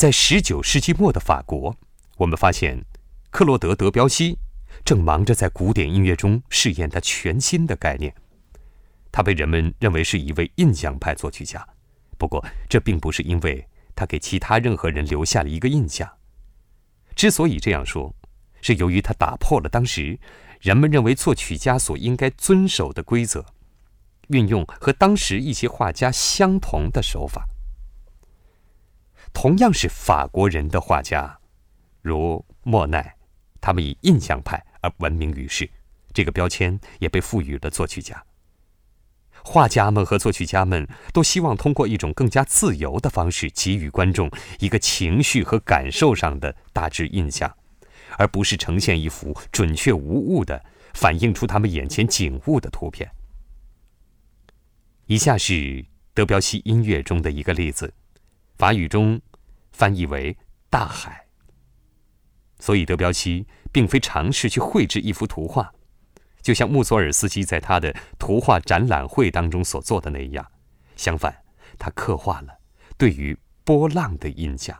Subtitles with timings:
[0.00, 1.76] 在十九世纪末的法国，
[2.16, 2.82] 我们发现
[3.28, 4.38] 克洛德·德彪西
[4.82, 8.14] 正忙着在古典音乐中试验他全新的概念。
[9.12, 11.62] 他被人们认为是一位印象派作曲家，
[12.16, 13.62] 不过这并不是因为
[13.94, 16.10] 他给其他任何人留下了一个印象。
[17.14, 18.10] 之所以这样说，
[18.62, 20.18] 是由于他打破了当时
[20.62, 23.44] 人们认为作曲家所应该遵守的规则，
[24.28, 27.46] 运用和当时一些画家相同的手法。
[29.32, 31.38] 同样是法国人的画家，
[32.02, 33.14] 如莫奈，
[33.60, 35.68] 他们以印象派而闻名于世，
[36.12, 38.22] 这个标签也被赋予了作曲家。
[39.42, 47.56] 画家们和作曲家们都希望通过一种更加自由的方式给予观众一个情绪和感受上的大致印象，
[48.18, 50.62] 而不是呈现一幅准确无误的
[50.92, 53.10] 反映出他们眼前景物的图片。
[55.06, 57.94] 以下是德彪西音乐中的一个例子。
[58.60, 59.18] 法语中
[59.72, 60.36] 翻译为
[60.68, 61.24] “大海”，
[62.60, 65.72] 所以德彪西并非尝试去绘制一幅图画，
[66.42, 70.46] 就像穆索尔斯基在他的图画展览会当中所做的那样。
[70.94, 71.34] 相反，
[71.78, 72.48] 他刻画了
[72.98, 74.78] 对于波浪的印象。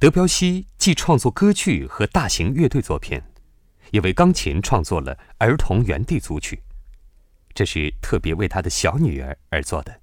[0.00, 3.20] 德彪西既创作歌剧和大型乐队作品，
[3.90, 6.62] 也为钢琴创作了儿童原地组曲，
[7.54, 10.00] 这是特别为他的小女儿而做的。